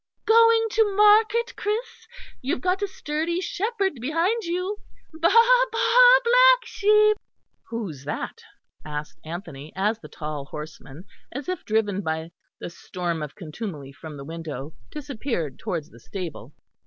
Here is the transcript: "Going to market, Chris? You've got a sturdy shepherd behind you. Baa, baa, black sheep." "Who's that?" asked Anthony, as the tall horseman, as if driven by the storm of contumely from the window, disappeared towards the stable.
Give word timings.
"Going 0.25 0.65
to 0.71 0.95
market, 0.95 1.55
Chris? 1.55 2.07
You've 2.41 2.59
got 2.61 2.81
a 2.81 2.87
sturdy 2.87 3.39
shepherd 3.39 4.01
behind 4.01 4.45
you. 4.45 4.79
Baa, 5.13 5.65
baa, 5.71 6.19
black 6.23 6.65
sheep." 6.65 7.17
"Who's 7.67 8.03
that?" 8.05 8.41
asked 8.83 9.19
Anthony, 9.23 9.71
as 9.75 9.99
the 9.99 10.09
tall 10.09 10.45
horseman, 10.45 11.03
as 11.31 11.47
if 11.47 11.65
driven 11.65 12.01
by 12.01 12.31
the 12.59 12.71
storm 12.71 13.21
of 13.21 13.35
contumely 13.35 13.91
from 13.91 14.17
the 14.17 14.25
window, 14.25 14.73
disappeared 14.91 15.59
towards 15.59 15.91
the 15.91 15.99
stable. 15.99 16.51